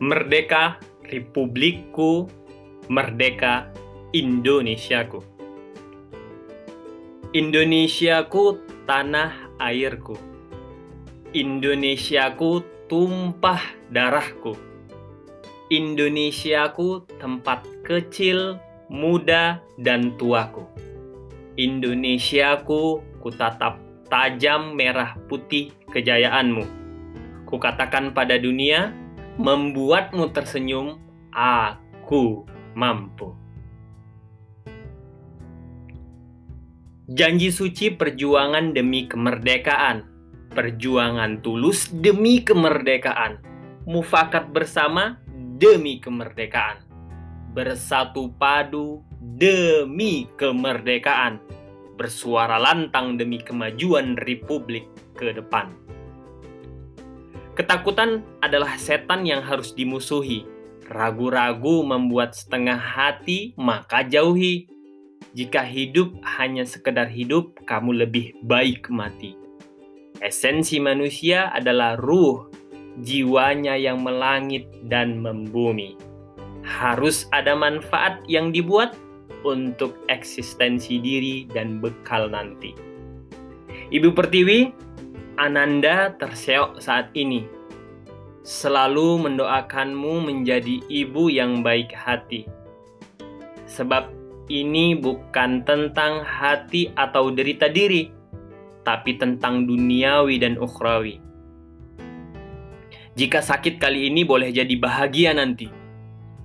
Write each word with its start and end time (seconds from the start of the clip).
Merdeka 0.00 0.80
Republikku, 1.12 2.24
merdeka 2.88 3.68
Indonesiaku. 4.16 5.20
Indonesiaku 7.36 8.64
tanah 8.88 9.60
airku. 9.60 10.16
Indonesiaku 11.36 12.64
tumpah 12.88 13.60
darahku. 13.92 14.56
Indonesiaku 15.68 17.04
tempat 17.20 17.68
kecil, 17.84 18.56
muda, 18.88 19.60
dan 19.76 20.16
tuaku. 20.16 20.64
Indonesiaku 21.60 23.04
kutatap 23.20 23.76
tajam 24.08 24.80
merah 24.80 25.20
putih 25.28 25.76
kejayaanmu. 25.92 26.64
Kukatakan 27.44 28.16
pada 28.16 28.40
dunia, 28.40 28.96
membuatmu 29.40 30.36
tersenyum, 30.36 31.00
aku 31.32 32.44
mampu. 32.76 33.32
Janji 37.08 37.48
suci 37.48 37.96
perjuangan 37.96 38.76
demi 38.76 39.08
kemerdekaan. 39.08 40.04
Perjuangan 40.52 41.40
tulus 41.40 41.88
demi 41.88 42.44
kemerdekaan. 42.44 43.40
Mufakat 43.88 44.52
bersama 44.52 45.18
demi 45.56 45.98
kemerdekaan. 45.98 46.84
Bersatu 47.56 48.30
padu 48.36 49.02
demi 49.18 50.28
kemerdekaan. 50.36 51.40
Bersuara 51.96 52.60
lantang 52.60 53.16
demi 53.16 53.40
kemajuan 53.42 54.20
republik 54.20 54.86
ke 55.16 55.34
depan. 55.34 55.79
Ketakutan 57.58 58.22
adalah 58.40 58.78
setan 58.78 59.26
yang 59.26 59.42
harus 59.42 59.74
dimusuhi. 59.74 60.46
Ragu-ragu 60.90 61.86
membuat 61.86 62.34
setengah 62.34 62.78
hati, 62.78 63.54
maka 63.54 64.02
jauhi 64.02 64.70
jika 65.30 65.62
hidup 65.62 66.10
hanya 66.26 66.66
sekedar 66.66 67.06
hidup, 67.06 67.54
kamu 67.62 68.02
lebih 68.02 68.34
baik 68.42 68.90
mati. 68.90 69.38
Esensi 70.18 70.82
manusia 70.82 71.54
adalah 71.54 71.94
ruh, 71.94 72.50
jiwanya 73.06 73.78
yang 73.78 74.02
melangit 74.02 74.66
dan 74.90 75.22
membumi. 75.22 75.94
Harus 76.66 77.30
ada 77.30 77.54
manfaat 77.54 78.18
yang 78.26 78.50
dibuat 78.50 78.98
untuk 79.46 79.94
eksistensi 80.10 80.98
diri 80.98 81.46
dan 81.46 81.78
bekal 81.78 82.26
nanti. 82.26 82.74
Ibu 83.94 84.10
Pertiwi, 84.10 84.74
Ananda 85.40 86.12
terseok 86.20 86.84
saat 86.84 87.16
ini. 87.16 87.48
Selalu 88.44 89.24
mendoakanmu 89.24 90.28
menjadi 90.28 90.84
ibu 90.92 91.32
yang 91.32 91.64
baik 91.64 91.96
hati. 91.96 92.44
Sebab 93.64 94.12
ini 94.52 94.92
bukan 94.92 95.64
tentang 95.64 96.20
hati 96.28 96.92
atau 96.92 97.32
derita 97.32 97.72
diri, 97.72 98.12
tapi 98.84 99.16
tentang 99.16 99.64
duniawi 99.64 100.36
dan 100.36 100.60
ukhrawi. 100.60 101.24
Jika 103.16 103.40
sakit 103.40 103.80
kali 103.80 104.12
ini 104.12 104.28
boleh 104.28 104.52
jadi 104.52 104.76
bahagia 104.76 105.32
nanti. 105.32 105.72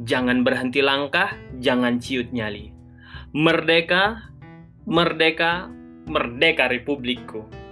Jangan 0.00 0.40
berhenti 0.40 0.80
langkah, 0.80 1.36
jangan 1.60 2.00
ciut 2.00 2.32
nyali. 2.32 2.72
Merdeka, 3.36 4.32
merdeka, 4.88 5.68
merdeka 6.08 6.72
republikku. 6.72 7.67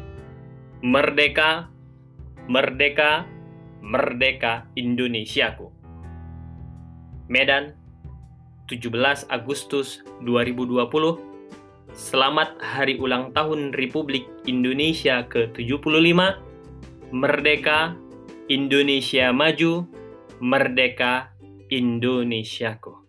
Merdeka, 0.86 1.66
merdeka, 2.46 3.26
merdeka 3.82 4.70
Indonesiaku. 4.78 5.66
Medan, 7.26 7.74
17 8.70 8.94
Agustus 9.26 10.06
2020 10.22 10.86
Selamat 11.90 12.54
Hari 12.62 13.02
Ulang 13.02 13.34
Tahun 13.34 13.74
Republik 13.74 14.30
Indonesia 14.46 15.26
ke-75 15.26 16.22
Merdeka 17.10 17.98
Indonesia 18.46 19.34
Maju 19.34 19.90
Merdeka 20.38 21.34
Indonesiaku 21.66 23.05